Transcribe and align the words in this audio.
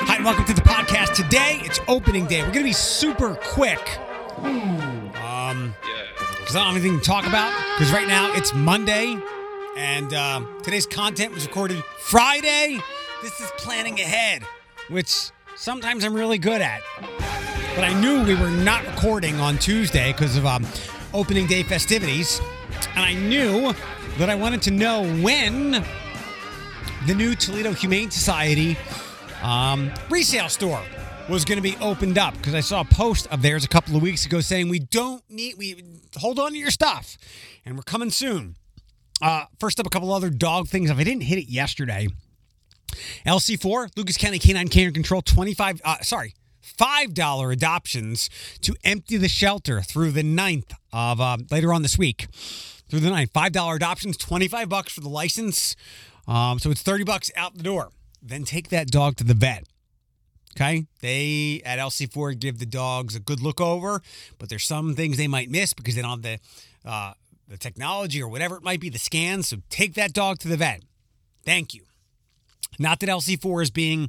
Hi, 0.00 0.16
and 0.16 0.24
welcome 0.24 0.44
to 0.44 0.52
the 0.52 0.60
podcast. 0.60 1.14
Today 1.14 1.62
it's 1.64 1.80
opening 1.88 2.26
day. 2.26 2.42
We're 2.42 2.52
going 2.52 2.58
to 2.58 2.64
be 2.64 2.74
super 2.74 3.36
quick. 3.36 3.98
Um, 4.36 5.74
because 6.38 6.54
I 6.54 6.58
don't 6.58 6.66
have 6.66 6.76
anything 6.76 6.98
to 6.98 7.04
talk 7.04 7.26
about. 7.26 7.54
Because 7.78 7.90
right 7.90 8.06
now 8.06 8.34
it's 8.34 8.52
Monday, 8.52 9.16
and 9.78 10.12
uh, 10.12 10.42
today's 10.62 10.84
content 10.84 11.32
was 11.32 11.46
recorded 11.46 11.82
Friday. 12.00 12.78
This 13.22 13.40
is 13.40 13.50
planning 13.56 13.98
ahead, 13.98 14.42
which 14.90 15.30
sometimes 15.56 16.04
I'm 16.04 16.12
really 16.12 16.36
good 16.36 16.60
at. 16.60 16.82
But 17.76 17.84
I 17.84 17.98
knew 17.98 18.22
we 18.24 18.34
were 18.34 18.50
not 18.50 18.86
recording 18.86 19.40
on 19.40 19.56
Tuesday 19.56 20.12
because 20.12 20.36
of 20.36 20.44
um, 20.44 20.66
opening 21.14 21.46
day 21.46 21.62
festivities, 21.62 22.42
and 22.94 23.06
I 23.06 23.14
knew 23.14 23.72
that 24.18 24.28
I 24.28 24.34
wanted 24.34 24.60
to 24.62 24.70
know 24.70 25.02
when 25.22 25.82
the 27.06 27.14
new 27.14 27.34
Toledo 27.34 27.72
Humane 27.72 28.10
Society 28.10 28.76
um, 29.42 29.90
resale 30.10 30.48
store 30.48 30.82
was 31.28 31.44
going 31.44 31.56
to 31.56 31.62
be 31.62 31.76
opened 31.80 32.18
up 32.18 32.34
because 32.34 32.54
I 32.54 32.60
saw 32.60 32.80
a 32.80 32.84
post 32.84 33.26
of 33.28 33.40
theirs 33.40 33.64
a 33.64 33.68
couple 33.68 33.96
of 33.96 34.02
weeks 34.02 34.26
ago 34.26 34.40
saying 34.40 34.68
we 34.68 34.80
don't 34.80 35.22
need 35.30 35.56
we 35.56 35.82
hold 36.18 36.38
on 36.38 36.52
to 36.52 36.58
your 36.58 36.70
stuff 36.70 37.16
and 37.64 37.76
we're 37.76 37.82
coming 37.82 38.10
soon. 38.10 38.56
Uh, 39.22 39.44
first 39.58 39.78
up, 39.78 39.86
a 39.86 39.90
couple 39.90 40.12
other 40.12 40.30
dog 40.30 40.68
things. 40.68 40.90
If 40.90 40.98
I 40.98 41.04
didn't 41.04 41.22
hit 41.22 41.38
it 41.38 41.48
yesterday, 41.48 42.08
LC4 43.26 43.96
Lucas 43.96 44.16
County 44.16 44.38
Canine 44.38 44.68
Canine 44.68 44.92
Control 44.92 45.22
twenty 45.22 45.54
five. 45.54 45.80
Uh, 45.84 45.98
sorry. 46.02 46.34
$5 46.78 47.52
adoptions 47.52 48.30
to 48.62 48.74
empty 48.84 49.16
the 49.16 49.28
shelter 49.28 49.82
through 49.82 50.12
the 50.12 50.22
9th 50.22 50.72
of 50.92 51.20
uh, 51.20 51.36
later 51.50 51.72
on 51.74 51.82
this 51.82 51.98
week. 51.98 52.28
Through 52.88 53.00
the 53.00 53.10
9th. 53.10 53.32
$5 53.32 53.76
adoptions, 53.76 54.16
25 54.16 54.68
bucks 54.68 54.92
for 54.92 55.00
the 55.00 55.08
license. 55.08 55.74
Um, 56.30 56.60
so 56.60 56.70
it's 56.70 56.82
30 56.82 57.04
bucks 57.04 57.30
out 57.36 57.56
the 57.56 57.62
door. 57.62 57.90
Then 58.22 58.44
take 58.44 58.68
that 58.68 58.86
dog 58.88 59.16
to 59.16 59.24
the 59.24 59.34
vet. 59.34 59.64
Okay. 60.56 60.86
They 61.00 61.60
at 61.64 61.78
LC4 61.78 62.38
give 62.38 62.58
the 62.58 62.66
dogs 62.66 63.16
a 63.16 63.20
good 63.20 63.40
look 63.40 63.60
over, 63.60 64.00
but 64.38 64.48
there's 64.48 64.64
some 64.64 64.94
things 64.94 65.16
they 65.16 65.28
might 65.28 65.50
miss 65.50 65.72
because 65.74 65.94
they 65.94 66.02
don't 66.02 66.10
have 66.10 66.22
the 66.22 66.38
uh, 66.88 67.12
the 67.48 67.58
technology 67.58 68.22
or 68.22 68.28
whatever 68.28 68.56
it 68.56 68.62
might 68.62 68.80
be, 68.80 68.88
the 68.88 68.98
scans. 68.98 69.48
So 69.48 69.58
take 69.68 69.94
that 69.94 70.12
dog 70.12 70.38
to 70.40 70.48
the 70.48 70.56
vet. 70.56 70.82
Thank 71.44 71.74
you. 71.74 71.82
Not 72.78 73.00
that 73.00 73.08
LC4 73.08 73.62
is 73.62 73.70
being 73.70 74.08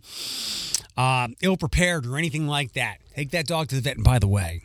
uh, 0.95 1.29
ill 1.41 1.57
prepared 1.57 2.05
or 2.05 2.17
anything 2.17 2.47
like 2.47 2.73
that. 2.73 2.97
Take 3.15 3.31
that 3.31 3.47
dog 3.47 3.67
to 3.69 3.75
the 3.75 3.81
vet. 3.81 3.95
And 3.95 4.03
by 4.03 4.19
the 4.19 4.27
way, 4.27 4.61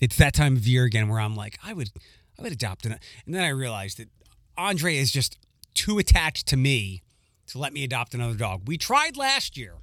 it's 0.00 0.16
that 0.16 0.32
time 0.32 0.56
of 0.56 0.66
year 0.66 0.84
again 0.84 1.08
where 1.08 1.20
I'm 1.20 1.34
like, 1.34 1.58
I 1.64 1.72
would, 1.72 1.90
I 2.38 2.42
would 2.42 2.52
adopt 2.52 2.86
it. 2.86 2.92
And 3.26 3.34
then 3.34 3.42
I 3.42 3.48
realized 3.48 3.98
that 3.98 4.08
Andre 4.56 4.96
is 4.96 5.10
just 5.10 5.36
too 5.74 5.98
attached 5.98 6.46
to 6.48 6.56
me 6.56 7.02
to 7.48 7.58
let 7.58 7.72
me 7.72 7.84
adopt 7.84 8.14
another 8.14 8.34
dog. 8.34 8.62
We 8.66 8.76
tried 8.76 9.16
last 9.16 9.56
year. 9.56 9.74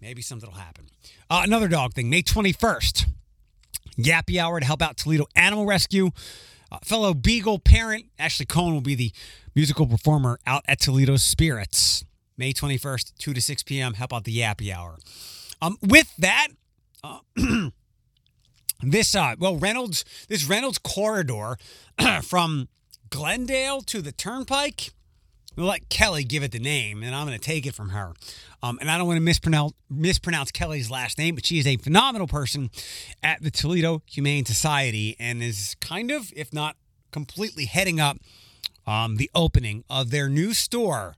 Maybe 0.00 0.22
something 0.22 0.50
will 0.50 0.58
happen. 0.58 0.86
Uh, 1.30 1.42
another 1.44 1.68
dog 1.68 1.94
thing, 1.94 2.10
May 2.10 2.22
21st. 2.22 3.06
Yappy 3.98 4.38
Hour 4.38 4.60
to 4.60 4.66
help 4.66 4.82
out 4.82 4.96
Toledo 4.96 5.26
Animal 5.34 5.64
Rescue. 5.64 6.10
Uh, 6.70 6.78
fellow 6.84 7.14
Beagle 7.14 7.58
parent 7.58 8.06
Ashley 8.18 8.44
Cohen 8.44 8.74
will 8.74 8.80
be 8.80 8.94
the 8.94 9.12
musical 9.54 9.86
performer 9.86 10.38
out 10.46 10.64
at 10.68 10.80
Toledo 10.80 11.16
Spirits. 11.16 12.04
May 12.36 12.52
21st, 12.52 13.16
2 13.18 13.32
to 13.32 13.40
6 13.40 13.62
p.m. 13.62 13.94
Help 13.94 14.12
out 14.12 14.24
the 14.24 14.38
Yappy 14.38 14.74
Hour. 14.74 14.98
Um, 15.62 15.78
with 15.80 16.14
that, 16.18 16.48
uh, 17.02 17.20
this 18.82 19.14
uh, 19.14 19.34
well 19.38 19.56
Reynolds 19.56 20.04
this 20.28 20.44
Reynolds 20.44 20.78
corridor 20.78 21.56
from 22.22 22.68
Glendale 23.16 23.80
to 23.80 24.02
the 24.02 24.12
Turnpike. 24.12 24.90
We'll 25.56 25.68
let 25.68 25.88
Kelly 25.88 26.22
give 26.22 26.42
it 26.42 26.52
the 26.52 26.58
name, 26.58 27.02
and 27.02 27.14
I'm 27.14 27.26
going 27.26 27.38
to 27.38 27.42
take 27.42 27.64
it 27.64 27.74
from 27.74 27.88
her. 27.88 28.12
Um, 28.62 28.76
and 28.78 28.90
I 28.90 28.98
don't 28.98 29.06
want 29.06 29.16
to 29.16 29.22
mispronounce 29.22 29.72
mispronounce 29.88 30.50
Kelly's 30.50 30.90
last 30.90 31.16
name, 31.16 31.34
but 31.34 31.46
she 31.46 31.58
is 31.58 31.66
a 31.66 31.78
phenomenal 31.78 32.26
person 32.26 32.68
at 33.22 33.42
the 33.42 33.50
Toledo 33.50 34.02
Humane 34.04 34.44
Society, 34.44 35.16
and 35.18 35.42
is 35.42 35.76
kind 35.80 36.10
of, 36.10 36.30
if 36.36 36.52
not 36.52 36.76
completely, 37.10 37.64
heading 37.64 38.00
up 38.00 38.18
um, 38.86 39.16
the 39.16 39.30
opening 39.34 39.82
of 39.88 40.10
their 40.10 40.28
new 40.28 40.52
store 40.52 41.16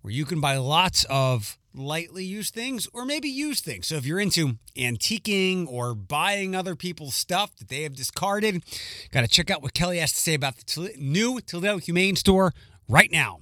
where 0.00 0.12
you 0.12 0.24
can 0.24 0.40
buy 0.40 0.56
lots 0.56 1.06
of 1.08 1.56
lightly 1.74 2.24
used 2.24 2.54
things 2.54 2.88
or 2.92 3.04
maybe 3.04 3.28
used 3.28 3.64
things. 3.64 3.88
So 3.88 3.96
if 3.96 4.06
you're 4.06 4.20
into 4.20 4.58
antiquing 4.76 5.66
or 5.68 5.94
buying 5.94 6.54
other 6.54 6.76
people's 6.76 7.14
stuff 7.14 7.56
that 7.56 7.68
they 7.68 7.82
have 7.82 7.94
discarded, 7.94 8.62
got 9.10 9.22
to 9.22 9.28
check 9.28 9.50
out 9.50 9.62
what 9.62 9.74
Kelly 9.74 9.98
has 9.98 10.12
to 10.12 10.20
say 10.20 10.34
about 10.34 10.56
the 10.58 10.94
new 10.98 11.40
Toledo 11.40 11.78
Humane 11.78 12.16
Store 12.16 12.52
right 12.88 13.10
now. 13.10 13.40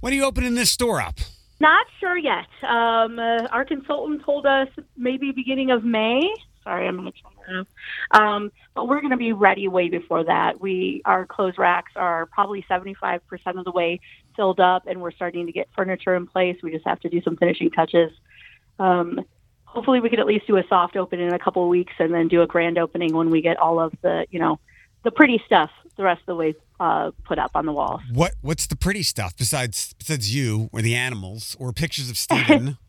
When 0.00 0.12
are 0.12 0.16
you 0.16 0.24
opening 0.24 0.54
this 0.54 0.70
store 0.70 1.00
up? 1.00 1.18
Not 1.58 1.86
sure 2.00 2.18
yet. 2.18 2.46
Um, 2.62 3.18
uh, 3.18 3.46
our 3.50 3.64
consultant 3.64 4.24
told 4.24 4.46
us 4.46 4.68
maybe 4.96 5.32
beginning 5.32 5.70
of 5.70 5.84
May. 5.84 6.20
Sorry, 6.62 6.86
I'm 6.86 6.96
going 6.96 7.12
to 7.12 7.18
turn. 7.46 7.66
Um, 8.10 8.52
but 8.74 8.88
we're 8.88 9.00
going 9.00 9.12
to 9.12 9.16
be 9.16 9.32
ready 9.32 9.68
way 9.68 9.88
before 9.88 10.24
that. 10.24 10.60
We 10.60 11.00
our 11.04 11.24
clothes 11.24 11.58
racks 11.58 11.92
are 11.96 12.26
probably 12.26 12.64
75% 12.68 13.20
of 13.56 13.64
the 13.64 13.70
way 13.70 14.00
filled 14.36 14.60
up, 14.60 14.86
and 14.86 15.00
we're 15.00 15.10
starting 15.10 15.46
to 15.46 15.52
get 15.52 15.68
furniture 15.74 16.14
in 16.14 16.26
place. 16.26 16.56
We 16.62 16.70
just 16.70 16.86
have 16.86 17.00
to 17.00 17.08
do 17.08 17.20
some 17.22 17.36
finishing 17.36 17.70
touches. 17.70 18.12
Um, 18.78 19.20
hopefully, 19.64 20.00
we 20.00 20.10
could 20.10 20.20
at 20.20 20.26
least 20.26 20.46
do 20.46 20.56
a 20.56 20.64
soft 20.68 20.96
open 20.96 21.20
in 21.20 21.32
a 21.32 21.38
couple 21.38 21.62
of 21.62 21.68
weeks, 21.68 21.94
and 21.98 22.12
then 22.12 22.28
do 22.28 22.42
a 22.42 22.46
grand 22.46 22.78
opening 22.78 23.14
when 23.14 23.30
we 23.30 23.40
get 23.40 23.56
all 23.58 23.80
of 23.80 23.92
the 24.02 24.26
you 24.30 24.38
know 24.38 24.60
the 25.02 25.10
pretty 25.10 25.42
stuff 25.46 25.70
the 25.96 26.02
rest 26.02 26.20
of 26.20 26.26
the 26.26 26.34
way 26.34 26.54
uh, 26.78 27.10
put 27.24 27.38
up 27.38 27.52
on 27.54 27.66
the 27.66 27.72
walls. 27.72 28.02
What 28.12 28.34
What's 28.42 28.66
the 28.66 28.76
pretty 28.76 29.02
stuff 29.02 29.36
besides 29.36 29.94
besides 29.98 30.34
you 30.34 30.68
or 30.72 30.82
the 30.82 30.94
animals 30.94 31.56
or 31.58 31.72
pictures 31.72 32.10
of 32.10 32.16
Steven? 32.16 32.78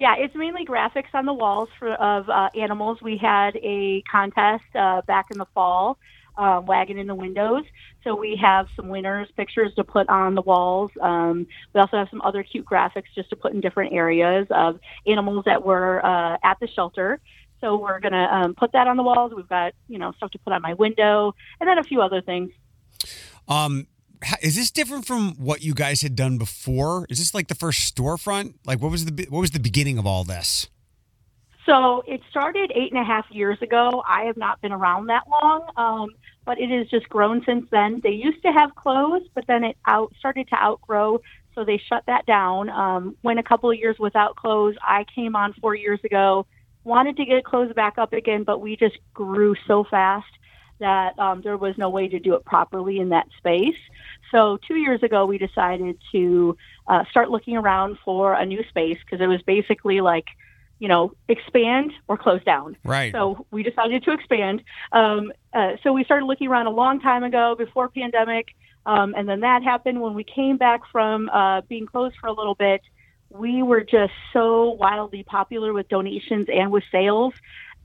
Yeah, 0.00 0.14
it's 0.16 0.34
mainly 0.34 0.64
graphics 0.64 1.12
on 1.12 1.26
the 1.26 1.34
walls 1.34 1.68
for 1.78 1.92
of 1.92 2.30
uh, 2.30 2.48
animals. 2.58 3.02
We 3.02 3.18
had 3.18 3.54
a 3.56 4.02
contest 4.10 4.64
uh, 4.74 5.02
back 5.02 5.26
in 5.30 5.36
the 5.36 5.44
fall, 5.52 5.98
uh, 6.36 6.60
wagon 6.64 6.98
in 6.98 7.06
the 7.06 7.14
windows. 7.14 7.64
So 8.04 8.14
we 8.14 8.36
have 8.40 8.66
some 8.76 8.88
winners 8.88 9.28
pictures 9.36 9.72
to 9.74 9.84
put 9.84 10.08
on 10.08 10.34
the 10.34 10.42
walls. 10.42 10.90
Um, 11.00 11.46
we 11.74 11.80
also 11.80 11.96
have 11.96 12.08
some 12.10 12.22
other 12.22 12.42
cute 12.42 12.64
graphics 12.64 13.04
just 13.14 13.30
to 13.30 13.36
put 13.36 13.52
in 13.52 13.60
different 13.60 13.92
areas 13.92 14.46
of 14.50 14.80
animals 15.06 15.44
that 15.46 15.64
were 15.64 16.04
uh, 16.04 16.38
at 16.42 16.58
the 16.60 16.68
shelter. 16.68 17.20
So 17.60 17.76
we're 17.76 18.00
gonna 18.00 18.28
um, 18.30 18.54
put 18.54 18.72
that 18.72 18.88
on 18.88 18.96
the 18.96 19.02
walls. 19.02 19.32
We've 19.36 19.48
got 19.48 19.74
you 19.88 19.98
know 19.98 20.12
stuff 20.12 20.30
to 20.30 20.38
put 20.38 20.52
on 20.52 20.62
my 20.62 20.74
window, 20.74 21.34
and 21.60 21.68
then 21.68 21.78
a 21.78 21.84
few 21.84 22.00
other 22.00 22.22
things. 22.22 22.50
Um, 23.48 23.86
is 24.42 24.56
this 24.56 24.70
different 24.70 25.06
from 25.06 25.34
what 25.36 25.62
you 25.62 25.74
guys 25.74 26.02
had 26.02 26.14
done 26.14 26.38
before? 26.38 27.06
Is 27.08 27.18
this 27.18 27.34
like 27.34 27.48
the 27.48 27.54
first 27.54 27.94
storefront? 27.94 28.54
Like, 28.64 28.80
what 28.80 28.90
was 28.90 29.04
the 29.04 29.26
what 29.28 29.40
was 29.40 29.50
the 29.50 29.60
beginning 29.60 29.98
of 29.98 30.06
all 30.06 30.24
this? 30.24 30.68
So 31.70 32.02
it 32.04 32.20
started 32.30 32.72
eight 32.74 32.90
and 32.90 33.00
a 33.00 33.04
half 33.04 33.26
years 33.30 33.62
ago. 33.62 34.02
I 34.04 34.24
have 34.24 34.36
not 34.36 34.60
been 34.60 34.72
around 34.72 35.06
that 35.06 35.22
long, 35.30 35.70
um, 35.76 36.08
but 36.44 36.60
it 36.60 36.68
has 36.68 36.88
just 36.88 37.08
grown 37.08 37.44
since 37.44 37.64
then. 37.70 38.00
They 38.02 38.10
used 38.10 38.42
to 38.42 38.50
have 38.50 38.74
clothes, 38.74 39.22
but 39.36 39.46
then 39.46 39.62
it 39.62 39.76
out 39.86 40.12
started 40.18 40.48
to 40.48 40.60
outgrow, 40.60 41.20
so 41.54 41.64
they 41.64 41.78
shut 41.78 42.02
that 42.06 42.26
down. 42.26 42.70
Um, 42.70 43.16
went 43.22 43.38
a 43.38 43.44
couple 43.44 43.70
of 43.70 43.78
years 43.78 44.00
without 44.00 44.34
clothes. 44.34 44.74
I 44.82 45.04
came 45.14 45.36
on 45.36 45.52
four 45.60 45.76
years 45.76 46.00
ago, 46.02 46.44
wanted 46.82 47.16
to 47.18 47.24
get 47.24 47.44
clothes 47.44 47.72
back 47.72 47.98
up 47.98 48.12
again, 48.14 48.42
but 48.42 48.60
we 48.60 48.74
just 48.74 48.98
grew 49.14 49.54
so 49.68 49.84
fast 49.84 50.26
that 50.80 51.16
um, 51.20 51.40
there 51.40 51.56
was 51.56 51.78
no 51.78 51.88
way 51.88 52.08
to 52.08 52.18
do 52.18 52.34
it 52.34 52.44
properly 52.44 52.98
in 52.98 53.10
that 53.10 53.28
space. 53.38 53.78
So 54.32 54.56
two 54.56 54.76
years 54.76 55.04
ago, 55.04 55.24
we 55.24 55.38
decided 55.38 55.98
to 56.10 56.56
uh, 56.88 57.04
start 57.12 57.30
looking 57.30 57.56
around 57.56 57.98
for 58.04 58.34
a 58.34 58.44
new 58.44 58.64
space 58.70 58.98
because 59.04 59.20
it 59.20 59.28
was 59.28 59.42
basically 59.42 60.00
like 60.00 60.26
you 60.80 60.88
know, 60.88 61.12
expand 61.28 61.92
or 62.08 62.16
close 62.18 62.42
down. 62.42 62.76
Right. 62.82 63.12
So 63.12 63.46
we 63.52 63.62
decided 63.62 64.02
to 64.04 64.12
expand. 64.12 64.64
Um, 64.90 65.32
uh, 65.52 65.72
so 65.82 65.92
we 65.92 66.02
started 66.04 66.26
looking 66.26 66.48
around 66.48 66.66
a 66.66 66.70
long 66.70 67.00
time 67.00 67.22
ago 67.22 67.54
before 67.56 67.88
pandemic, 67.88 68.48
um, 68.86 69.14
and 69.16 69.28
then 69.28 69.40
that 69.40 69.62
happened 69.62 70.00
when 70.00 70.14
we 70.14 70.24
came 70.24 70.56
back 70.56 70.80
from 70.90 71.28
uh, 71.28 71.60
being 71.68 71.86
closed 71.86 72.16
for 72.20 72.26
a 72.26 72.32
little 72.32 72.54
bit. 72.54 72.80
We 73.28 73.62
were 73.62 73.82
just 73.82 74.14
so 74.32 74.70
wildly 74.70 75.22
popular 75.22 75.72
with 75.72 75.88
donations 75.88 76.46
and 76.52 76.72
with 76.72 76.82
sales 76.90 77.34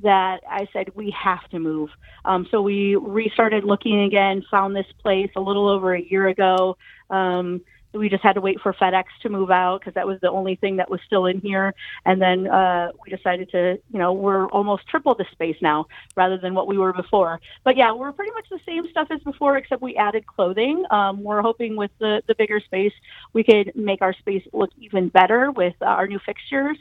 that 0.01 0.41
I 0.49 0.67
said 0.73 0.95
we 0.95 1.11
have 1.11 1.47
to 1.49 1.59
move. 1.59 1.89
Um, 2.23 2.47
so 2.49 2.61
we 2.61 2.95
restarted 2.95 3.63
looking 3.63 4.03
again, 4.03 4.43
found 4.49 4.75
this 4.75 4.87
place 5.01 5.29
a 5.35 5.41
little 5.41 5.69
over 5.69 5.93
a 5.93 6.01
year 6.01 6.27
ago. 6.27 6.77
Um, 7.09 7.61
we 7.95 8.09
just 8.09 8.23
had 8.23 8.33
to 8.33 8.41
wait 8.41 8.59
for 8.61 8.73
FedEx 8.73 9.05
to 9.21 9.29
move 9.29 9.51
out 9.51 9.79
because 9.79 9.93
that 9.95 10.05
was 10.05 10.19
the 10.21 10.29
only 10.29 10.55
thing 10.55 10.75
that 10.77 10.89
was 10.89 10.99
still 11.05 11.25
in 11.25 11.39
here. 11.41 11.73
And 12.05 12.21
then 12.21 12.47
uh, 12.47 12.91
we 13.03 13.15
decided 13.15 13.49
to, 13.51 13.79
you 13.91 13.99
know, 13.99 14.13
we're 14.13 14.47
almost 14.47 14.87
triple 14.87 15.15
the 15.15 15.25
space 15.31 15.57
now 15.61 15.87
rather 16.15 16.37
than 16.37 16.53
what 16.53 16.67
we 16.67 16.77
were 16.77 16.93
before. 16.93 17.39
But 17.63 17.77
yeah, 17.77 17.93
we're 17.93 18.11
pretty 18.11 18.31
much 18.33 18.47
the 18.49 18.59
same 18.65 18.87
stuff 18.89 19.07
as 19.11 19.21
before, 19.21 19.57
except 19.57 19.81
we 19.81 19.95
added 19.95 20.27
clothing. 20.27 20.85
Um, 20.91 21.23
we're 21.23 21.41
hoping 21.41 21.75
with 21.75 21.91
the, 21.99 22.21
the 22.27 22.35
bigger 22.35 22.59
space, 22.59 22.93
we 23.33 23.43
could 23.43 23.71
make 23.75 24.01
our 24.01 24.13
space 24.13 24.43
look 24.53 24.71
even 24.79 25.09
better 25.09 25.51
with 25.51 25.75
our 25.81 26.07
new 26.07 26.19
fixtures. 26.19 26.77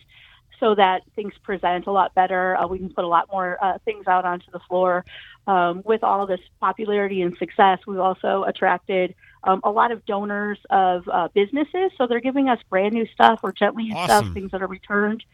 so 0.61 0.75
that 0.75 1.03
things 1.15 1.35
present 1.43 1.87
a 1.87 1.91
lot 1.91 2.15
better. 2.15 2.57
Uh, 2.57 2.67
we 2.67 2.79
can 2.79 2.89
put 2.93 3.05
a 3.05 3.09
lot 3.09 3.29
more 3.31 3.59
uh, 3.63 3.79
things 3.85 4.07
out 4.07 4.25
onto 4.25 4.51
the 4.51 4.61
floor. 4.61 5.05
Um, 5.47 5.83
with 5.85 6.03
all 6.03 6.27
this 6.27 6.41
popularity 6.61 7.21
and 7.23 7.37
success, 7.37 7.79
we've 7.87 7.99
also 7.99 8.45
attracted 8.45 9.15
um, 9.47 9.61
a 9.65 9.71
lot 9.71 9.93
of 9.93 10.05
donors 10.07 10.59
of 10.71 11.09
uh, 11.09 11.29
businesses. 11.35 11.91
So 11.97 12.07
they're 12.07 12.21
giving 12.21 12.49
us 12.49 12.59
brand 12.69 12.95
new 12.95 13.07
stuff 13.15 13.41
or 13.43 13.53
gently 13.53 13.85
used 13.85 13.97
Awesome. 13.97 14.27
stuff, 14.27 14.35
things 14.35 14.51
that 14.53 14.63
are 14.63 14.67
returned. 14.67 15.25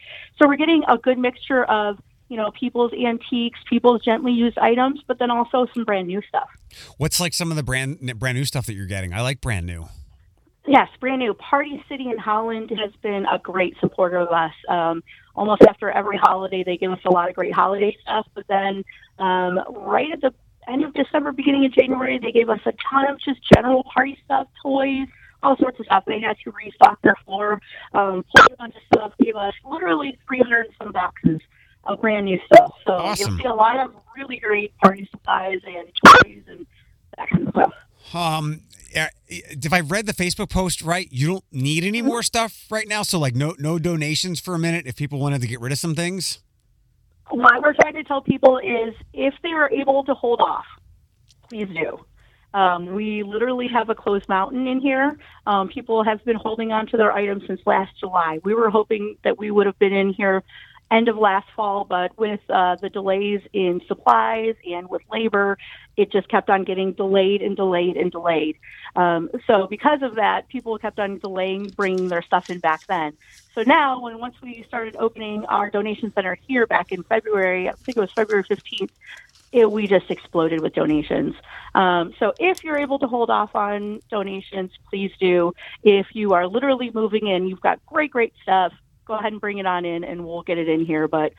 So 0.41 0.49
we're 0.49 0.57
getting 0.57 0.83
a 0.89 0.99
good 0.99 1.19
mixture 1.19 1.65
of 1.65 1.99
you 2.29 2.37
know 2.37 2.51
people's 2.53 2.93
antiques, 2.93 3.59
people's 3.69 4.03
gently 4.03 4.33
used 4.33 4.59
items, 4.59 5.01
but 5.07 5.19
then 5.19 5.31
also 5.31 5.67
some 5.75 5.85
brand 5.85 6.07
new 6.07 6.23
stuff. 6.29 6.49
What's 6.97 7.21
like 7.21 7.35
some 7.35 7.51
of 7.51 7.57
the 7.57 7.63
brand 7.63 8.19
brand 8.19 8.39
new 8.39 8.45
stuff 8.45 8.67
that 8.67 8.75
you're 8.75 8.87
getting? 8.87 9.13
I 9.13 9.21
like 9.21 9.41
brand 9.41 9.67
new. 9.67 9.89
Yes, 10.67 10.89
brand 11.01 11.21
new. 11.21 11.35
Party 11.35 11.83
City 11.89 12.11
in 12.11 12.19
Holland 12.19 12.71
has 12.71 12.93
been 13.03 13.27
a 13.27 13.39
great 13.39 13.77
supporter 13.81 14.19
of 14.19 14.29
us. 14.29 14.53
Um, 14.69 15.03
almost 15.35 15.63
after 15.63 15.91
every 15.91 16.19
holiday, 16.19 16.63
they 16.63 16.77
give 16.77 16.93
us 16.93 17.01
a 17.05 17.11
lot 17.11 17.29
of 17.29 17.35
great 17.35 17.53
holiday 17.53 17.97
stuff. 18.03 18.27
But 18.35 18.47
then, 18.47 18.85
um, 19.19 19.61
right 19.71 20.13
at 20.13 20.21
the 20.21 20.33
end 20.69 20.85
of 20.85 20.95
December, 20.95 21.33
beginning 21.33 21.65
of 21.67 21.73
January, 21.73 22.19
they 22.19 22.33
gave 22.33 22.49
us 22.49 22.61
a 22.67 22.73
ton 22.91 23.09
of 23.09 23.19
just 23.21 23.41
general 23.55 23.85
party 23.93 24.19
stuff, 24.25 24.47
toys, 24.63 25.07
all 25.43 25.57
sorts 25.57 25.79
of 25.81 25.87
stuff. 25.87 26.05
They 26.07 26.21
had 26.21 26.37
to 26.45 26.51
restock 26.51 27.01
their 27.03 27.17
floor, 27.25 27.61
um, 27.95 28.25
pulled 28.35 28.53
a 28.53 28.57
bunch 28.57 28.75
of 28.77 28.83
stuff, 28.93 29.13
gave 29.23 29.37
us 29.37 29.55
literally 29.69 30.19
300 30.29 30.67
and 30.67 30.75
some 30.83 30.93
boxes 30.93 31.41
of 31.85 32.01
brand 32.01 32.27
new 32.27 32.39
stuff. 32.47 32.75
So 32.87 32.93
Awesome. 32.93 33.31
you'll 33.33 33.39
see 33.39 33.49
a 33.49 33.55
lot 33.55 33.79
of 33.79 33.95
really 34.17 34.39
great 34.39 34.77
party 34.79 35.09
supplies 35.11 35.59
and 35.67 35.89
toys 36.05 36.43
and 36.49 36.67
that 37.17 37.29
kind 37.31 37.49
of 37.49 37.55
stuff. 37.55 37.73
Um, 38.13 38.61
if 39.29 39.73
I 39.73 39.81
read 39.81 40.07
the 40.07 40.13
Facebook 40.13 40.51
post 40.51 40.83
right, 40.83 41.09
you 41.11 41.27
don't 41.29 41.45
need 41.53 41.85
any 41.85 42.03
more 42.03 42.23
stuff 42.23 42.67
right 42.71 42.89
now. 42.89 43.03
So 43.03 43.19
like 43.19 43.35
no 43.37 43.55
no 43.59 43.79
donations 43.79 44.41
for 44.41 44.55
a 44.55 44.59
minute 44.59 44.87
if 44.87 44.97
people 44.97 45.21
wanted 45.21 45.41
to 45.43 45.47
get 45.47 45.61
rid 45.61 45.71
of 45.73 45.79
some 45.79 45.95
things. 45.95 46.41
What 47.31 47.63
we're 47.63 47.75
trying 47.75 47.95
to 47.95 48.05
tell 48.05 48.21
people 48.21 48.59
is 48.59 48.95
if 49.13 49.35
they 49.43 49.51
are 49.51 49.71
able 49.71 50.05
to 50.05 50.15
hold 50.15 50.41
off, 50.41 50.67
please 51.49 51.69
do. 51.69 52.05
Um, 52.53 52.95
we 52.95 53.23
literally 53.23 53.69
have 53.69 53.91
a 53.91 53.95
closed 53.95 54.29
mountain 54.29 54.67
in 54.67 54.81
here. 54.81 55.17
Um, 55.47 55.69
people 55.69 56.03
have 56.03 56.25
been 56.25 56.37
holding 56.37 56.73
on 56.73 56.87
to 56.89 56.97
their 56.97 57.13
items 57.13 57.45
since 57.47 57.61
last 57.65 57.99
July. 58.01 58.41
We 58.43 58.55
were 58.55 58.71
hoping 58.71 59.17
that 59.23 59.39
we 59.39 59.51
would 59.51 59.67
have 59.67 59.79
been 59.79 59.93
in 59.93 60.13
here 60.13 60.43
end 60.91 61.09
of 61.09 61.17
last 61.17 61.47
fall, 61.55 61.85
but 61.89 62.17
with 62.19 62.41
uh, 62.49 62.77
the 62.83 62.89
delays 62.89 63.41
in 63.53 63.81
supplies 63.87 64.55
and 64.65 64.89
with 64.89 65.03
labor, 65.11 65.57
it 65.97 66.11
just 66.11 66.29
kept 66.29 66.51
on 66.51 66.65
getting 66.65 66.93
delayed 66.93 67.43
and 67.43 67.57
delayed 67.57 67.97
and 67.97 68.11
delayed. 68.11 68.57
Um, 68.97 69.31
so 69.47 69.67
because 69.69 70.01
of 70.03 70.17
that, 70.17 70.49
people 70.49 70.79
kept 70.79 70.99
on 70.99 71.19
delaying 71.19 71.71
bringing 71.71 72.09
their 72.09 72.23
stuff 72.23 72.45
in 72.49 72.61
back 72.61 72.83
then. 72.89 73.13
So 73.55 73.63
now, 73.63 74.01
when 74.01 74.19
once 74.19 74.37
we 74.43 74.65
started 74.69 74.95
opening 74.97 75.45
our 75.47 75.71
donation 75.71 76.13
center 76.15 76.39
here 76.47 76.67
back 76.67 76.93
in 76.93 77.03
February, 77.05 77.69
I 77.69 77.73
think 77.85 77.97
it 77.97 78.01
was 78.01 78.11
February 78.15 78.45
15th, 78.45 78.91
it, 79.53 79.71
we 79.71 79.89
just 79.89 80.11
exploded 80.11 80.61
with 80.61 80.75
donations. 80.75 81.35
Um, 81.75 82.15
so 82.19 82.33
if 82.39 82.59
you're 82.63 82.79
able 82.79 83.01
to 83.01 83.07
hold 83.07 83.31
off 83.31 83.55
on 83.55 84.01
donations, 84.11 84.71
please 84.89 85.11
do. 85.21 85.53
If 85.83 86.07
you 86.13 86.33
are 86.35 86.47
literally 86.47 86.91
moving 86.95 87.27
in, 87.27 87.49
you've 87.49 87.61
got 87.61 87.85
great, 87.87 88.13
great 88.13 88.33
stuff. 88.43 88.73
Go 89.11 89.19
ahead 89.19 89.33
and 89.33 89.41
bring 89.41 89.59
it 89.59 89.67
on 89.67 89.85
in, 89.85 90.05
and 90.05 90.25
we'll 90.25 90.45
get 90.45 90.57
it 90.57 90.69
in 90.69 90.85
here. 90.85 91.09
But 91.09 91.33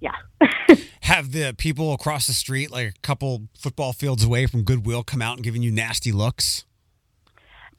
yeah, 0.00 0.16
Have 1.02 1.30
the 1.30 1.54
people 1.56 1.92
across 1.92 2.26
the 2.26 2.32
street, 2.32 2.72
like 2.72 2.88
a 2.88 3.00
couple 3.02 3.48
football 3.56 3.92
fields 3.92 4.24
away 4.24 4.46
from 4.46 4.64
Goodwill, 4.64 5.04
come 5.04 5.22
out 5.22 5.36
and 5.36 5.44
giving 5.44 5.62
you 5.62 5.70
nasty 5.70 6.10
looks? 6.10 6.64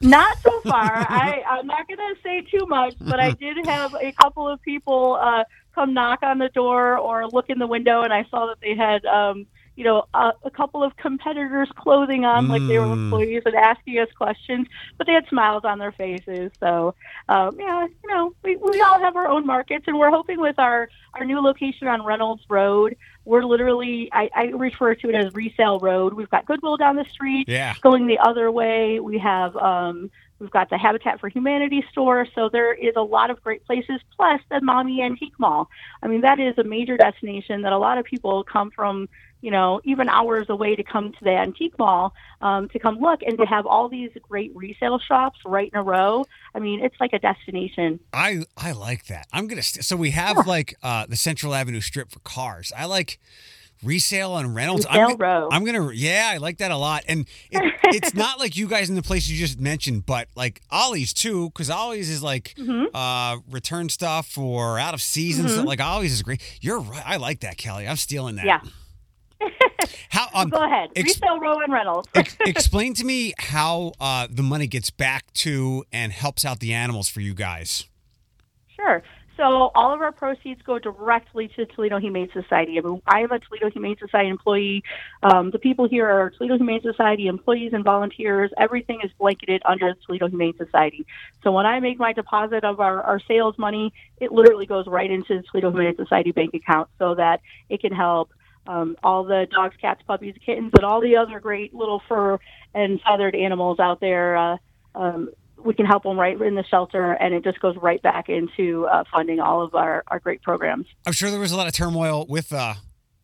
Not 0.00 0.38
so 0.38 0.60
far. 0.62 0.80
I, 1.10 1.42
I'm 1.46 1.66
not 1.66 1.86
going 1.86 1.98
to 1.98 2.14
say 2.22 2.40
too 2.42 2.64
much, 2.66 2.94
but 2.98 3.20
I 3.20 3.32
did 3.32 3.66
have 3.66 3.94
a 4.00 4.12
couple 4.12 4.48
of 4.48 4.62
people 4.62 5.18
uh, 5.20 5.44
come 5.74 5.92
knock 5.92 6.22
on 6.22 6.38
the 6.38 6.48
door 6.48 6.96
or 6.96 7.26
look 7.28 7.50
in 7.50 7.58
the 7.58 7.66
window, 7.66 8.02
and 8.02 8.12
I 8.12 8.24
saw 8.30 8.46
that 8.46 8.60
they 8.62 8.74
had, 8.74 9.04
um, 9.04 9.46
you 9.76 9.84
know, 9.84 10.04
a, 10.14 10.32
a 10.44 10.50
couple 10.50 10.82
of 10.82 10.96
competitors' 10.96 11.68
clothing 11.76 12.24
on, 12.24 12.48
like 12.48 12.62
they 12.68 12.78
were 12.78 12.86
Mm. 12.86 12.92
employees, 13.04 13.42
and 13.44 13.54
asking 13.54 13.98
us 13.98 14.08
questions, 14.16 14.66
but 14.98 15.06
they 15.06 15.12
had 15.12 15.26
smiles 15.28 15.64
on 15.64 15.78
their 15.78 15.92
faces. 15.92 16.52
So, 16.60 16.94
um, 17.28 17.56
yeah, 17.58 17.86
you 17.86 18.08
know, 18.10 18.32
we, 18.44 18.56
we 18.56 18.80
all 18.82 19.00
have 19.00 19.16
our 19.16 19.28
own 19.28 19.46
markets, 19.46 19.84
and 19.86 19.98
we're 19.98 20.10
hoping 20.10 20.40
with 20.40 20.58
our 20.58 20.88
our 21.14 21.24
new 21.24 21.40
location 21.40 21.86
on 21.88 22.04
Reynolds 22.04 22.42
Road, 22.50 22.96
we're 23.24 23.44
literally, 23.44 24.08
I, 24.12 24.28
I 24.34 24.42
refer 24.46 24.94
to 24.96 25.08
it 25.08 25.14
as 25.14 25.32
resale 25.32 25.78
road. 25.78 26.12
We've 26.14 26.28
got 26.28 26.44
Goodwill 26.46 26.76
down 26.76 26.96
the 26.96 27.06
street 27.10 27.48
Yeah. 27.48 27.74
going 27.82 28.06
the 28.06 28.18
other 28.18 28.50
way. 28.50 29.00
We 29.00 29.18
have 29.18 29.56
um, 29.56 30.10
we've 30.44 30.50
got 30.50 30.68
the 30.68 30.76
Habitat 30.76 31.20
for 31.20 31.30
Humanity 31.30 31.82
store, 31.90 32.26
so 32.34 32.50
there 32.50 32.74
is 32.74 32.92
a 32.96 33.00
lot 33.00 33.30
of 33.30 33.42
great 33.42 33.64
places. 33.64 33.98
Plus 34.14 34.42
the 34.50 34.60
Maumee 34.60 35.00
Antique 35.00 35.38
Mall. 35.38 35.70
I 36.02 36.06
mean, 36.06 36.20
that 36.20 36.38
is 36.38 36.58
a 36.58 36.64
major 36.64 36.98
destination 36.98 37.62
that 37.62 37.72
a 37.72 37.78
lot 37.78 37.96
of 37.96 38.04
people 38.04 38.44
come 38.44 38.70
from. 38.70 39.08
You 39.40 39.50
know, 39.50 39.82
even 39.84 40.08
hours 40.08 40.46
away 40.48 40.74
to 40.74 40.82
come 40.82 41.12
to 41.12 41.18
the 41.22 41.28
antique 41.28 41.78
mall 41.78 42.14
um, 42.40 42.70
to 42.70 42.78
come 42.78 42.98
look 42.98 43.20
and 43.20 43.36
to 43.36 43.44
have 43.44 43.66
all 43.66 43.90
these 43.90 44.10
great 44.22 44.50
resale 44.54 44.98
shops 44.98 45.38
right 45.44 45.70
in 45.70 45.78
a 45.78 45.82
row. 45.82 46.24
I 46.54 46.60
mean, 46.60 46.82
it's 46.82 46.96
like 46.98 47.12
a 47.12 47.18
destination. 47.18 48.00
I 48.14 48.46
I 48.56 48.72
like 48.72 49.04
that. 49.08 49.26
I'm 49.34 49.46
gonna. 49.46 49.62
St- 49.62 49.84
so 49.84 49.96
we 49.96 50.12
have 50.12 50.46
like 50.46 50.76
uh 50.82 51.04
the 51.06 51.16
Central 51.16 51.54
Avenue 51.54 51.82
strip 51.82 52.10
for 52.10 52.20
cars. 52.20 52.72
I 52.74 52.86
like 52.86 53.18
resale 53.84 54.36
and 54.38 54.54
Reynolds. 54.54 54.86
I'm, 54.88 55.00
Resale 55.02 55.16
row. 55.18 55.48
I'm 55.52 55.64
gonna. 55.64 55.92
Yeah, 55.92 56.30
I 56.32 56.38
like 56.38 56.58
that 56.58 56.70
a 56.70 56.76
lot. 56.76 57.04
And 57.08 57.26
it, 57.50 57.74
it's 57.84 58.14
not 58.14 58.38
like 58.38 58.56
you 58.56 58.66
guys 58.66 58.88
in 58.88 58.96
the 58.96 59.02
place 59.02 59.28
you 59.28 59.36
just 59.36 59.60
mentioned, 59.60 60.06
but 60.06 60.28
like 60.34 60.62
Ollie's 60.70 61.12
too, 61.12 61.50
because 61.50 61.70
Ollie's 61.70 62.08
is 62.10 62.22
like 62.22 62.54
Mhm. 62.58 62.86
uh 62.94 63.38
return 63.50 63.88
stuff 63.88 64.36
or 64.38 64.78
out 64.78 64.94
of 64.94 65.02
season 65.02 65.48
stuff. 65.48 65.64
Mhm. 65.64 65.68
Like 65.68 65.80
Ollie's 65.80 66.12
is 66.12 66.22
great. 66.22 66.40
You're 66.60 66.80
right. 66.80 67.02
I 67.06 67.16
like 67.16 67.40
that, 67.40 67.56
Kelly. 67.56 67.86
I'm 67.86 67.96
stealing 67.96 68.36
that. 68.36 68.46
Yeah. 68.46 68.60
How 70.08 70.28
um. 70.34 70.48
Go 70.48 70.64
ahead, 70.64 70.90
ex- 70.96 71.14
resale 71.20 71.38
row 71.40 71.58
and 71.60 71.72
Reynolds. 71.72 72.08
ex- 72.14 72.36
explain 72.46 72.94
to 72.94 73.04
me 73.04 73.34
how 73.36 73.92
uh, 74.00 74.26
the 74.30 74.42
money 74.42 74.66
gets 74.66 74.90
back 74.90 75.30
to 75.34 75.84
and 75.92 76.12
helps 76.12 76.44
out 76.44 76.60
the 76.60 76.72
animals 76.72 77.08
for 77.08 77.20
you 77.20 77.34
guys. 77.34 77.84
Sure. 78.68 79.02
So 79.36 79.72
all 79.74 79.92
of 79.92 80.00
our 80.00 80.12
proceeds 80.12 80.62
go 80.62 80.78
directly 80.78 81.48
to 81.56 81.66
Toledo 81.66 81.98
Humane 81.98 82.30
Society. 82.32 82.78
I 82.78 82.82
mean, 82.82 83.02
I 83.06 83.20
am 83.20 83.32
a 83.32 83.40
Toledo 83.40 83.68
Humane 83.70 83.96
Society 83.98 84.28
employee. 84.28 84.84
Um, 85.22 85.50
the 85.50 85.58
people 85.58 85.88
here 85.88 86.08
are 86.08 86.30
Toledo 86.30 86.56
Humane 86.56 86.82
Society 86.82 87.26
employees 87.26 87.72
and 87.72 87.82
volunteers. 87.82 88.52
Everything 88.58 89.00
is 89.02 89.10
blanketed 89.18 89.62
under 89.64 89.92
the 89.92 90.00
Toledo 90.06 90.28
Humane 90.28 90.56
Society. 90.56 91.04
So 91.42 91.50
when 91.50 91.66
I 91.66 91.80
make 91.80 91.98
my 91.98 92.12
deposit 92.12 92.62
of 92.64 92.78
our, 92.78 93.02
our 93.02 93.18
sales 93.26 93.58
money, 93.58 93.92
it 94.20 94.30
literally 94.30 94.66
goes 94.66 94.86
right 94.86 95.10
into 95.10 95.38
the 95.38 95.42
Toledo 95.42 95.70
Humane 95.72 95.96
Society 95.96 96.30
bank 96.30 96.54
account 96.54 96.88
so 96.98 97.16
that 97.16 97.40
it 97.68 97.80
can 97.80 97.92
help 97.92 98.30
um, 98.66 98.96
all 99.02 99.24
the 99.24 99.46
dogs, 99.50 99.74
cats, 99.80 100.00
puppies, 100.06 100.36
kittens, 100.44 100.72
and 100.74 100.84
all 100.84 101.00
the 101.00 101.16
other 101.16 101.40
great 101.40 101.74
little 101.74 102.00
fur 102.08 102.38
and 102.72 103.00
feathered 103.02 103.34
animals 103.34 103.80
out 103.80 104.00
there. 104.00 104.36
Uh, 104.36 104.56
um, 104.94 105.30
we 105.64 105.74
can 105.74 105.86
help 105.86 106.02
them 106.02 106.18
right 106.18 106.40
in 106.40 106.54
the 106.54 106.64
shelter, 106.64 107.12
and 107.12 107.34
it 107.34 107.42
just 107.42 107.60
goes 107.60 107.76
right 107.80 108.02
back 108.02 108.28
into 108.28 108.86
uh, 108.86 109.04
funding 109.10 109.40
all 109.40 109.62
of 109.62 109.74
our, 109.74 110.04
our 110.08 110.18
great 110.18 110.42
programs. 110.42 110.86
I'm 111.06 111.12
sure 111.12 111.30
there 111.30 111.40
was 111.40 111.52
a 111.52 111.56
lot 111.56 111.66
of 111.66 111.72
turmoil 111.72 112.26
with 112.28 112.52
uh 112.52 112.74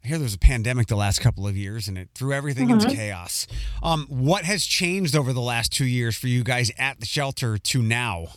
I 0.03 0.09
hear 0.09 0.17
there 0.17 0.25
was 0.25 0.35
a 0.35 0.39
pandemic 0.39 0.87
the 0.87 0.97
last 0.97 1.21
couple 1.21 1.47
of 1.47 1.59
years 1.59 1.87
and 1.87 1.99
it 1.99 2.09
threw 2.15 2.33
everything 2.33 2.71
into 2.71 2.89
chaos. 2.89 3.47
Um, 3.83 4.07
what 4.09 4.45
has 4.45 4.65
changed 4.65 5.15
over 5.15 5.35
the 5.35 5.43
last 5.43 5.73
two 5.73 5.85
years 5.85 6.17
for 6.17 6.27
you 6.27 6.43
guys 6.43 6.73
at 6.79 7.01
the 7.01 7.07
shelter 7.07 7.59
to 7.59 7.83
now? 7.83 8.29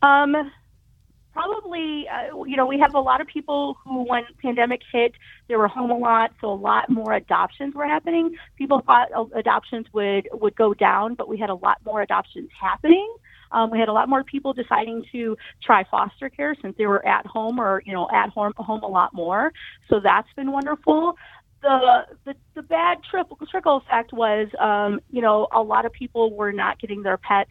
Um, 0.00 0.34
probably, 1.32 2.06
uh, 2.08 2.44
you 2.44 2.56
know, 2.56 2.66
we 2.66 2.78
have 2.78 2.94
a 2.94 3.00
lot 3.00 3.20
of 3.20 3.26
people 3.26 3.76
who, 3.84 4.02
when 4.02 4.24
pandemic 4.42 4.80
hit, 4.92 5.12
they 5.48 5.56
were 5.56 5.68
home 5.68 5.90
a 5.90 5.96
lot, 5.96 6.32
so 6.40 6.52
a 6.52 6.54
lot 6.54 6.90
more 6.90 7.12
adoptions 7.12 7.74
were 7.74 7.86
happening. 7.86 8.34
People 8.56 8.82
thought 8.84 9.08
uh, 9.16 9.24
adoptions 9.34 9.86
would 9.92 10.28
would 10.32 10.56
go 10.56 10.74
down, 10.74 11.14
but 11.14 11.28
we 11.28 11.38
had 11.38 11.50
a 11.50 11.54
lot 11.54 11.78
more 11.84 12.02
adoptions 12.02 12.50
happening. 12.58 13.08
Um, 13.52 13.70
we 13.70 13.78
had 13.78 13.88
a 13.88 13.92
lot 13.92 14.08
more 14.08 14.22
people 14.22 14.52
deciding 14.52 15.04
to 15.12 15.36
try 15.62 15.84
foster 15.90 16.28
care 16.28 16.54
since 16.62 16.76
they 16.78 16.86
were 16.86 17.04
at 17.06 17.26
home 17.26 17.58
or 17.58 17.82
you 17.84 17.92
know 17.92 18.08
at 18.12 18.30
home 18.30 18.52
home 18.56 18.82
a 18.82 18.88
lot 18.88 19.12
more. 19.12 19.52
So 19.88 20.00
that's 20.00 20.28
been 20.34 20.52
wonderful. 20.52 21.16
The 21.62 22.06
the, 22.24 22.34
the 22.54 22.62
bad 22.62 22.98
trickle, 23.08 23.38
trickle 23.50 23.76
effect 23.78 24.12
was, 24.12 24.48
um, 24.58 25.00
you 25.10 25.20
know, 25.20 25.46
a 25.52 25.62
lot 25.62 25.84
of 25.84 25.92
people 25.92 26.34
were 26.34 26.52
not 26.52 26.78
getting 26.78 27.02
their 27.02 27.18
pets 27.18 27.50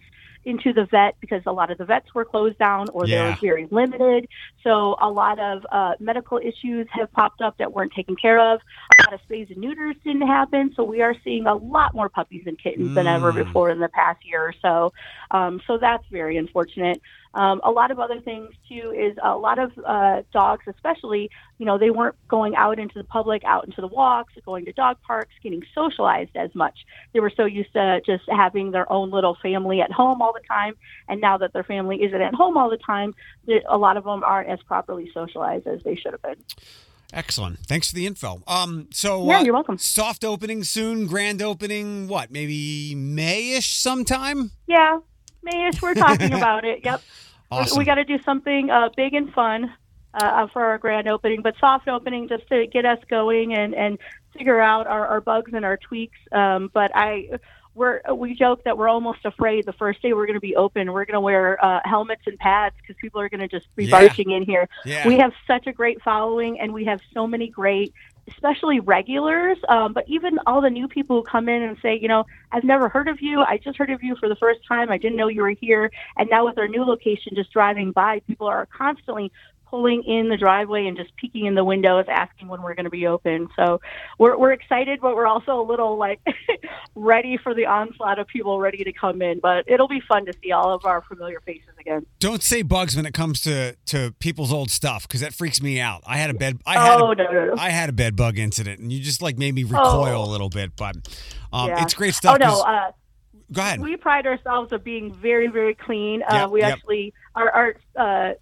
into 0.50 0.74
the 0.74 0.86
vet 0.86 1.16
because 1.22 1.42
a 1.46 1.52
lot 1.52 1.72
of 1.72 1.78
the 1.78 1.86
vets 1.86 2.14
were 2.14 2.26
closed 2.26 2.58
down 2.58 2.90
or 2.90 3.08
they 3.08 3.18
were 3.18 3.38
very 3.42 3.68
limited. 3.72 4.28
So 4.64 4.98
a 5.02 5.10
lot 5.10 5.40
of 5.40 5.66
uh, 5.72 5.94
medical 6.00 6.40
issues 6.40 6.88
have 6.92 7.12
popped 7.14 7.42
up 7.42 7.58
that 7.60 7.72
weren't 7.72 7.94
taken 7.94 8.16
care 8.16 8.40
of. 8.40 8.60
A 9.00 9.12
lot 9.12 9.14
of 9.14 9.20
spays 9.30 9.50
and 9.50 9.58
neuters 9.60 9.96
didn't 10.04 10.28
happen. 10.28 10.74
So 10.76 10.84
we 10.84 11.02
are 11.02 11.16
seeing 11.24 11.46
a 11.46 11.56
lot 11.56 11.94
more 11.94 12.10
puppies 12.10 12.44
and 12.46 12.58
kittens 12.62 12.96
than 12.96 13.08
ever 13.08 13.32
Mm. 13.32 13.46
before 13.46 13.70
in 13.70 13.80
the 13.80 13.90
past 13.90 14.20
year 14.26 14.42
or 14.42 14.54
so. 14.62 14.92
Um, 15.32 15.62
so 15.68 15.78
that's 15.78 16.04
very 16.12 16.38
unfortunate. 16.38 17.02
Um, 17.34 17.62
a 17.64 17.70
lot 17.70 17.92
of 17.92 18.00
other 18.00 18.20
things 18.20 18.50
too 18.68 18.92
is 18.98 19.16
a 19.24 19.36
lot 19.36 19.60
of 19.60 19.72
uh, 19.86 20.24
dogs, 20.34 20.66
especially, 20.68 21.30
you 21.60 21.66
know, 21.66 21.78
they 21.78 21.92
weren't 21.92 22.16
going 22.28 22.56
out 22.56 22.80
into 22.80 22.98
the 22.98 23.04
public, 23.04 23.44
out 23.46 23.66
into 23.66 23.82
the 23.82 23.88
walks, 23.88 24.34
going 24.46 24.66
to 24.66 24.74
dog 24.74 24.98
parks, 25.06 25.34
getting 25.44 25.62
socialized 25.76 26.36
as 26.36 26.54
much. 26.56 26.76
They 27.14 27.20
were 27.20 27.32
so 27.36 27.46
used 27.46 27.74
to 27.74 28.02
just 28.06 28.24
having 28.30 28.72
their 28.72 28.92
own 28.92 29.12
little 29.12 29.38
family 29.42 29.82
at 29.82 29.92
home 29.92 30.22
all 30.22 30.34
the 30.34 30.46
time, 30.48 30.74
and 31.08 31.22
now 31.22 31.38
that 31.38 31.54
their 31.54 31.64
family 31.64 32.04
isn't 32.04 32.22
at 32.22 32.34
home 32.34 32.58
all 32.58 32.70
the 32.70 32.78
time, 32.78 33.14
a 33.70 33.78
lot 33.78 33.98
of 33.98 34.06
them 34.06 34.24
aren't 34.24 34.50
as 34.50 34.60
properly 34.64 35.12
socialized 35.14 35.68
as 35.68 35.84
they 35.84 35.96
should 35.96 36.14
have 36.14 36.22
been. 36.22 36.44
Excellent. 37.12 37.60
Thanks 37.60 37.90
for 37.90 37.96
the 37.96 38.06
info. 38.06 38.44
Um, 38.48 38.88
so 38.92 39.28
yeah, 39.28 39.40
uh, 39.40 39.44
you're 39.44 39.54
welcome. 39.54 39.78
Soft 39.80 40.24
opening 40.24 40.64
soon. 40.64 41.08
Grand 41.08 41.42
opening. 41.42 42.08
What? 42.08 42.32
Maybe 42.32 42.94
Mayish 42.96 43.80
sometime. 43.80 44.52
Yeah, 44.68 45.00
Mayish. 45.52 45.82
We're 45.82 45.94
talking 45.96 46.34
about 46.40 46.66
it. 46.66 46.82
Yep. 46.84 47.02
Awesome. 47.52 47.78
We 47.80 47.86
got 47.86 47.96
to 47.96 48.04
do 48.06 48.20
something 48.24 48.70
uh, 48.70 48.90
big 48.96 49.14
and 49.14 49.34
fun 49.34 49.74
uh, 50.14 50.48
for 50.48 50.64
our 50.64 50.78
grand 50.78 51.08
opening, 51.08 51.42
but 51.42 51.56
soft 51.60 51.88
opening 51.88 52.28
just 52.28 52.48
to 52.50 52.68
get 52.68 52.86
us 52.86 53.00
going 53.10 53.54
and 53.54 53.74
and 53.74 53.98
figure 54.38 54.60
out 54.62 54.86
our, 54.88 55.08
our 55.08 55.22
bugs 55.22 55.52
and 55.54 55.66
our 55.66 55.78
tweaks. 55.78 56.18
Um, 56.32 56.70
but 56.74 56.92
I 56.96 57.30
we're 57.76 58.02
we 58.14 58.36
joke 58.36 58.64
that 58.66 58.78
we're 58.78 58.90
almost 58.90 59.20
afraid 59.26 59.66
the 59.66 59.74
first 59.74 60.02
day 60.02 60.14
we're 60.14 60.26
going 60.26 60.34
to 60.36 60.40
be 60.42 60.56
open 60.56 60.92
we're 60.92 61.06
going 61.06 61.14
to 61.14 61.20
wear 61.22 61.64
uh, 61.64 61.80
helmets 61.86 62.24
and 62.26 62.38
pads 62.40 62.76
because 62.82 62.96
people 63.00 63.22
are 63.22 63.30
going 63.30 63.40
to 63.40 63.48
just 63.48 63.68
be 63.76 63.86
Yeah. 63.86 63.92
barging 63.92 64.32
in 64.32 64.42
here 64.44 64.68
Yeah. 64.86 65.08
we 65.08 65.18
have 65.20 65.32
such 65.46 65.68
a 65.68 65.72
great 65.72 66.02
following 66.02 66.60
and 66.60 66.74
we 66.74 66.86
have 66.86 67.00
so 67.14 67.28
many 67.28 67.48
great 67.48 67.94
especially 68.32 68.80
regulars 68.80 69.58
um, 69.70 69.94
but 69.94 70.04
even 70.08 70.38
all 70.46 70.62
the 70.62 70.70
new 70.70 70.88
people 70.88 71.18
who 71.18 71.24
come 71.24 71.50
in 71.50 71.62
and 71.64 71.78
say 71.82 71.98
you 72.00 72.08
know 72.08 72.26
i've 72.52 72.64
never 72.64 72.90
heard 72.90 73.08
of 73.08 73.22
you. 73.22 73.42
I 73.42 73.58
just 73.58 73.78
heard 73.78 73.90
of 73.90 74.04
you 74.04 74.16
for 74.20 74.30
the 74.30 74.36
first 74.36 74.60
time. 74.68 74.90
I 74.90 74.98
didn't 74.98 75.18
know 75.18 75.28
you 75.28 75.42
were 75.42 75.50
here. 75.50 75.92
And 76.18 76.30
now 76.30 76.46
with 76.46 76.58
our 76.58 76.68
new 76.68 76.84
location 76.84 77.34
just 77.36 77.52
driving 77.52 77.92
by 77.92 78.20
people 78.28 78.48
are 78.48 78.68
constantly 78.68 79.32
pulling 79.70 80.04
in 80.04 80.30
the 80.30 80.38
driveway 80.38 80.88
and 80.88 80.98
just 80.98 81.16
peeking 81.16 81.46
in 81.46 81.54
the 81.56 81.64
windows 81.64 82.06
asking 82.10 82.48
when 82.48 82.62
we're 82.62 82.74
going 82.74 82.86
to 82.86 82.90
be 82.90 83.06
open 83.08 83.48
so 83.56 83.80
we're, 84.18 84.38
we're 84.38 84.52
excited 84.52 85.00
but 85.02 85.16
we're 85.16 85.28
also 85.28 85.62
a 85.62 85.64
little 85.64 85.98
like 85.98 86.20
ready 86.96 87.38
for 87.38 87.54
the 87.54 87.66
onslaught 87.66 88.18
of 88.20 88.28
people 88.28 88.60
ready 88.60 88.84
to 88.84 88.92
come 88.94 89.22
in 89.22 89.40
but 89.40 89.64
it'll 89.68 89.88
be 89.88 90.02
fun 90.08 90.26
to 90.26 90.34
see 90.44 90.52
all 90.52 90.74
of 90.74 90.86
our 90.86 91.02
familiar 91.04 91.40
faces 91.42 91.70
again 91.80 92.06
Don't 92.20 92.42
say 92.44 92.62
bugs 92.62 92.96
when 92.96 93.06
it 93.06 93.14
comes 93.14 93.42
to 93.42 93.76
to 93.88 94.14
people's 94.20 94.52
old 94.52 94.72
stuff 94.72 95.08
because 95.08 95.22
that 95.22 95.34
freaks 95.34 95.62
me 95.62 95.80
out. 95.80 96.02
I 96.06 96.18
had 96.18 96.30
a 96.30 96.34
bed. 96.34 96.60
I 96.66 96.74
had 96.74 97.00
oh 97.02 97.12
a, 97.12 97.16
no 97.16 97.24
no 97.32 97.46
no 97.48 97.56
I 97.58 97.70
had 97.70 97.90
a 97.90 97.94
bed 97.94 98.16
bug 98.16 98.38
incident, 98.38 98.80
and 98.80 98.92
you 98.92 99.00
just 99.02 99.22
like 99.22 99.38
made 99.38 99.54
me 99.56 99.64
recoil 99.64 100.22
Oh. 100.22 100.24
a 100.24 100.30
little 100.30 100.50
bit. 100.50 100.76
But 100.76 100.96
um, 101.54 101.70
Yeah. 101.70 101.84
it's 101.84 101.94
great 101.94 102.14
stuff. 102.16 102.38
oh 102.42 102.46
no 102.46 102.62
uh, 102.62 102.92
go 103.52 103.62
ahead. 103.62 103.80
we 103.82 103.96
pride 103.98 104.26
ourselves 104.28 104.72
of 104.72 104.84
being 104.84 105.14
very 105.14 105.48
very 105.48 105.74
clean 105.76 106.22
uh, 106.24 106.34
Yep, 106.36 106.50
we 106.52 106.60
yep. 106.62 106.74
actually 106.74 107.14
our 107.36 107.50
our 107.52 107.76
uh 107.96 108.34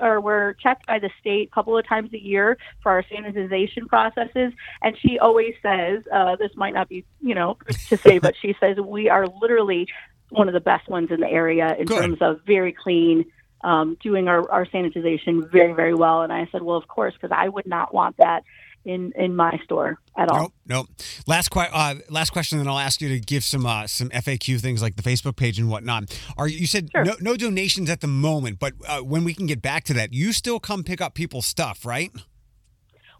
Or 0.00 0.20
we're 0.20 0.52
checked 0.54 0.86
by 0.86 0.98
the 0.98 1.10
state 1.20 1.48
a 1.50 1.54
couple 1.54 1.76
of 1.76 1.86
times 1.86 2.12
a 2.12 2.22
year 2.22 2.58
for 2.82 2.92
our 2.92 3.02
sanitization 3.02 3.88
processes 3.88 4.52
and 4.82 4.96
she 4.98 5.18
always 5.18 5.54
says 5.62 6.02
uh, 6.12 6.36
this 6.36 6.52
might 6.54 6.74
not 6.74 6.88
be 6.88 7.04
you 7.20 7.34
know 7.34 7.56
to 7.88 7.96
say 7.96 8.18
but 8.18 8.34
she 8.40 8.54
says 8.60 8.76
we 8.76 9.08
are 9.08 9.26
literally 9.40 9.88
one 10.30 10.48
of 10.48 10.54
the 10.54 10.60
best 10.60 10.88
ones 10.88 11.10
in 11.10 11.20
the 11.20 11.28
area 11.28 11.74
in 11.78 11.86
Good. 11.86 12.00
terms 12.00 12.18
of 12.20 12.40
very 12.46 12.72
clean 12.72 13.24
um, 13.62 13.96
doing 14.02 14.28
our, 14.28 14.48
our 14.50 14.66
sanitization 14.66 15.50
very 15.50 15.72
very 15.72 15.94
well 15.94 16.22
and 16.22 16.32
i 16.32 16.46
said 16.52 16.62
well 16.62 16.76
of 16.76 16.86
course 16.86 17.14
because 17.14 17.34
i 17.34 17.48
would 17.48 17.66
not 17.66 17.92
want 17.92 18.16
that 18.18 18.44
in 18.84 19.12
in 19.16 19.34
my 19.34 19.58
store 19.64 19.98
at 20.16 20.28
all 20.28 20.40
Nope, 20.42 20.52
nope. 20.66 20.86
Last 21.26 21.50
que- 21.50 21.62
uh, 21.72 21.96
last 22.10 22.30
question, 22.30 22.58
then 22.58 22.68
I'll 22.68 22.78
ask 22.78 23.00
you 23.00 23.08
to 23.08 23.20
give 23.20 23.44
some 23.44 23.64
uh, 23.66 23.86
some 23.86 24.08
FAQ 24.10 24.60
things 24.60 24.82
like 24.82 24.96
the 24.96 25.02
Facebook 25.02 25.36
page 25.36 25.58
and 25.58 25.70
whatnot. 25.70 26.18
Are 26.36 26.46
you 26.46 26.58
you 26.58 26.66
said 26.66 26.88
Sure. 26.92 27.04
no, 27.04 27.14
no 27.20 27.36
donations 27.36 27.88
at 27.90 28.00
the 28.00 28.06
moment, 28.06 28.58
but 28.58 28.74
uh, 28.86 29.00
when 29.00 29.24
we 29.24 29.34
can 29.34 29.46
get 29.46 29.62
back 29.62 29.84
to 29.84 29.94
that, 29.94 30.12
you 30.12 30.32
still 30.32 30.60
come 30.60 30.84
pick 30.84 31.00
up 31.00 31.14
people's 31.14 31.46
stuff, 31.46 31.84
right? 31.84 32.10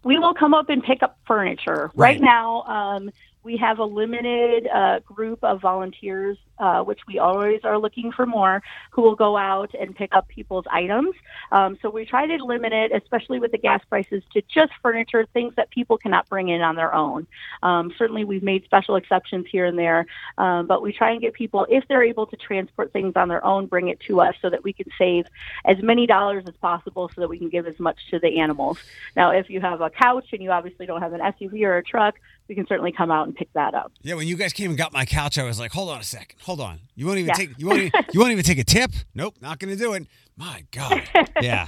we 0.03 0.19
will 0.19 0.35
come 0.35 0.53
up 0.53 0.69
and 0.69 0.83
pick 0.83 1.01
up 1.01 1.17
furniture. 1.25 1.89
Right. 1.95 2.19
Right, 2.19 2.21
now, 2.21 2.61
um, 2.63 3.09
we 3.45 3.57
have 3.57 3.77
a 3.77 3.85
limited 3.85 4.67
uh, 4.67 4.99
group 5.01 5.43
of 5.43 5.61
volunteers, 5.61 6.35
uh, 6.57 6.81
which 6.81 6.99
we 7.07 7.19
always 7.19 7.61
are 7.63 7.77
looking 7.77 8.11
for 8.11 8.25
more, 8.25 8.63
who 8.89 9.03
will 9.03 9.15
go 9.15 9.37
out 9.37 9.73
and 9.79 9.95
pick 9.95 10.13
up 10.15 10.27
people's 10.27 10.65
items. 10.71 11.13
Um, 11.51 11.77
so 11.81 11.91
we 11.91 12.05
try 12.05 12.25
to 12.25 12.43
limit 12.43 12.73
it, 12.73 12.91
especially 12.91 13.39
with 13.39 13.51
the 13.51 13.59
gas 13.59 13.81
prices, 13.87 14.23
to 14.33 14.41
just 14.51 14.71
furniture, 14.81 15.27
things 15.31 15.53
that 15.57 15.69
people 15.69 15.97
cannot 15.97 16.27
bring 16.27 16.49
in 16.49 16.61
on 16.61 16.75
their 16.75 16.93
own. 16.93 17.27
Um, 17.61 17.93
certainly, 17.97 18.25
we've 18.25 18.41
made 18.41 18.65
special 18.65 18.95
exceptions 18.95 19.45
here 19.51 19.65
and 19.65 19.77
there, 19.77 20.07
um, 20.39 20.65
but 20.65 20.81
we 20.81 20.91
try 20.91 21.11
and 21.11 21.21
get 21.21 21.33
people, 21.33 21.67
if 21.69 21.87
they're 21.87 22.03
able 22.03 22.25
to 22.25 22.35
transport 22.35 22.91
things 22.93 23.13
on 23.15 23.29
their 23.29 23.45
own, 23.45 23.67
bring 23.67 23.89
it 23.89 23.99
to 24.07 24.21
us 24.21 24.33
so 24.41 24.49
that 24.49 24.63
we 24.63 24.73
can 24.73 24.87
save 24.97 25.27
as 25.65 25.77
many 25.83 26.07
dollars 26.07 26.45
as 26.47 26.55
possible 26.55 27.11
so 27.13 27.21
that 27.21 27.29
we 27.29 27.37
can 27.37 27.49
give 27.49 27.67
as 27.67 27.79
much 27.79 27.97
to 28.09 28.17
the 28.17 28.39
animals. 28.39 28.79
Now, 29.15 29.29
if 29.29 29.51
you 29.51 29.61
have 29.61 29.81
a 29.81 29.91
couch 29.91 30.29
and 30.33 30.41
you 30.41 30.49
obviously 30.49 30.87
don't 30.87 31.01
have 31.01 31.13
an 31.13 31.21
SUV 31.21 31.61
or 31.61 31.77
a 31.77 31.83
truck, 31.83 32.15
we 32.47 32.55
can 32.55 32.67
certainly 32.67 32.91
come 32.91 33.11
out 33.11 33.27
and 33.27 33.35
pick 33.35 33.51
that 33.53 33.73
up. 33.73 33.91
Yeah. 34.01 34.15
When 34.15 34.27
you 34.27 34.35
guys 34.35 34.53
came 34.53 34.69
and 34.71 34.77
got 34.77 34.93
my 34.93 35.05
couch, 35.05 35.37
I 35.37 35.43
was 35.43 35.59
like, 35.59 35.71
hold 35.71 35.89
on 35.89 35.99
a 35.99 36.03
second, 36.03 36.39
hold 36.41 36.61
on. 36.61 36.79
You 36.95 37.05
won't 37.07 37.19
even 37.19 37.29
Yeah. 37.29 37.33
take 37.33 37.57
you 37.57 37.67
won't 37.67 37.79
even, 37.79 37.91
you 38.13 38.19
won't 38.19 38.31
even 38.31 38.43
take 38.43 38.59
a 38.59 38.63
tip. 38.63 38.91
Nope, 39.13 39.35
not 39.41 39.59
going 39.59 39.75
to 39.75 39.81
do 39.81 39.93
it. 39.93 40.07
My 40.37 40.63
God. 40.71 41.01
Yeah. 41.41 41.67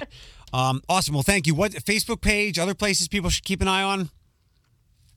Um, 0.53 0.81
awesome. 0.87 1.13
Well, 1.13 1.23
thank 1.23 1.45
you. 1.45 1.53
What 1.53 1.71
Facebook 1.73 2.21
page? 2.21 2.57
Other 2.57 2.73
places 2.73 3.07
people 3.09 3.29
should 3.29 3.43
keep 3.43 3.61
an 3.61 3.67
eye 3.67 3.83
on? 3.83 4.09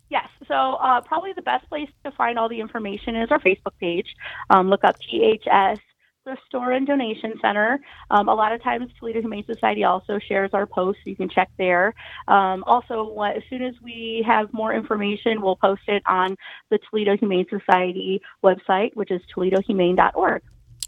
Yes, 0.09 0.29
so 0.49 0.55
uh, 0.55 1.01
probably 1.03 1.33
the 1.35 1.43
best 1.43 1.69
place 1.69 1.89
to 2.05 2.11
find 2.11 2.37
all 2.37 2.49
the 2.49 2.59
information 2.61 3.15
is 3.15 3.31
our 3.31 3.39
Facebook 3.39 3.75
page. 3.79 4.09
Um, 4.51 4.69
look 4.69 4.83
up 4.83 4.97
THS 4.99 5.79
Thrift 6.25 6.43
Store 6.49 6.73
and 6.73 6.87
Donation 6.87 7.35
Center. 7.41 7.79
Um, 8.11 8.29
a 8.29 8.35
lot 8.35 8.53
of 8.53 8.63
times, 8.63 8.91
Toledo 8.99 9.21
Humane 9.21 9.45
Society 9.47 9.85
also 9.85 10.19
shares 10.29 10.51
our 10.53 10.67
posts, 10.67 11.01
you 11.05 11.17
can 11.17 11.29
check 11.29 11.49
there. 11.59 11.95
Um, 12.29 12.63
also, 12.67 13.05
what, 13.05 13.37
as 13.37 13.43
soon 13.49 13.63
as 13.63 13.75
we 13.83 14.23
have 14.27 14.53
more 14.53 14.75
information, 14.75 15.41
we'll 15.43 15.57
post 15.57 15.83
it 15.89 16.03
on 16.07 16.37
the 16.71 16.79
Toledo 16.91 17.17
Humane 17.17 17.47
Society 17.49 18.21
website, 18.45 18.95
which 18.95 19.11
is 19.11 19.21
toledohumane.org. 19.37 20.43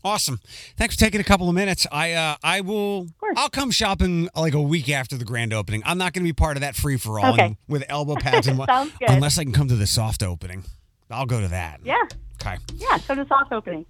Awesome. 0.05 0.41
Thanks 0.77 0.97
for 0.97 1.01
taking 1.01 1.21
a 1.21 1.25
couple 1.25 1.49
of 1.49 1.55
minutes. 1.55 1.87
I 1.93 2.12
uh, 2.15 2.35
I 2.43 2.61
will. 2.61 3.07
I'll 3.37 3.49
come 3.49 3.71
shopping 3.71 4.29
like 4.35 4.53
a 4.53 4.61
week 4.61 4.89
after 4.91 5.17
the 5.17 5.25
grand 5.25 5.53
opening. 5.53 5.81
I'm 5.87 5.97
not 5.97 6.12
going 6.12 6.25
to 6.25 6.29
be 6.29 6.33
part 6.33 6.57
of 6.57 6.62
that 6.62 6.75
free 6.75 6.97
for 6.97 7.21
all 7.21 7.35
Okay. 7.35 7.57
with 7.69 7.85
elbow 7.89 8.17
pads 8.17 8.49
and 8.49 8.59
what 8.59 8.69
Sounds 8.69 8.93
good. 8.99 9.11
unless 9.11 9.39
I 9.39 9.45
can 9.45 9.53
come 9.53 9.69
to 9.69 9.77
the 9.77 9.87
soft 9.87 10.25
opening. 10.25 10.65
I'll 11.09 11.25
go 11.27 11.41
to 11.41 11.49
that. 11.49 11.81
Yeah, 11.85 12.03
Okay. 12.41 12.57
yeah, 12.79 12.97
so 12.97 13.15
to 13.15 13.25
soft 13.29 13.53
opening. 13.53 13.87